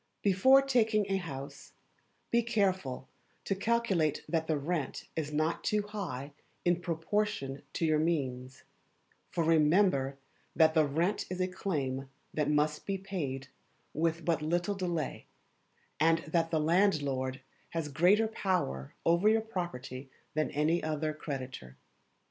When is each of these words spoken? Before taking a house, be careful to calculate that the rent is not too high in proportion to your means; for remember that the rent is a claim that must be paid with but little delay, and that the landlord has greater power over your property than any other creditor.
Before 0.23 0.63
taking 0.63 1.05
a 1.11 1.17
house, 1.17 1.73
be 2.31 2.41
careful 2.41 3.07
to 3.45 3.53
calculate 3.53 4.23
that 4.27 4.47
the 4.47 4.57
rent 4.57 5.07
is 5.15 5.31
not 5.31 5.63
too 5.63 5.83
high 5.83 6.31
in 6.65 6.81
proportion 6.81 7.61
to 7.73 7.85
your 7.85 7.99
means; 7.99 8.63
for 9.29 9.43
remember 9.43 10.17
that 10.55 10.73
the 10.73 10.87
rent 10.87 11.27
is 11.29 11.39
a 11.39 11.47
claim 11.47 12.09
that 12.33 12.49
must 12.49 12.87
be 12.87 12.97
paid 12.97 13.49
with 13.93 14.25
but 14.25 14.41
little 14.41 14.73
delay, 14.73 15.27
and 15.99 16.17
that 16.25 16.49
the 16.49 16.59
landlord 16.59 17.41
has 17.69 17.87
greater 17.87 18.27
power 18.27 18.95
over 19.05 19.29
your 19.29 19.41
property 19.41 20.09
than 20.33 20.49
any 20.49 20.81
other 20.81 21.13
creditor. 21.13 21.77